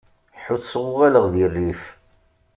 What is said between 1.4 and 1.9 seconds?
rrif.